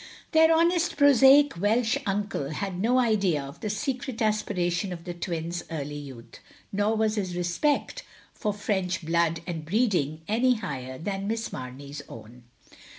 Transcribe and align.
Their 0.31 0.51
honest, 0.51 0.97
prosaic 0.97 1.61
Welsh 1.61 1.95
uncle 2.07 2.49
had 2.49 2.79
no 2.79 2.97
idea 2.97 3.39
of 3.43 3.59
the 3.59 3.69
secret 3.69 4.19
aspirations 4.19 4.91
of 4.93 5.03
the 5.03 5.13
twins' 5.13 5.63
early 5.69 5.95
youth, 5.99 6.39
nor 6.73 6.95
was 6.95 7.17
his 7.17 7.35
respect 7.35 8.01
for 8.33 8.51
French 8.51 9.05
blood 9.05 9.41
and 9.45 9.63
breeding 9.63 10.21
any 10.27 10.55
higher 10.55 10.97
than 10.97 11.27
Miss 11.27 11.53
Mamey 11.53 11.93
's 11.93 12.01
own. 12.09 12.45